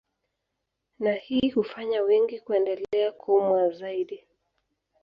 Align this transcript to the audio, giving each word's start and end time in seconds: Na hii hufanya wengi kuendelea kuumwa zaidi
Na 0.99 1.13
hii 1.13 1.49
hufanya 1.49 2.01
wengi 2.01 2.39
kuendelea 2.39 3.11
kuumwa 3.11 3.69
zaidi 3.69 4.23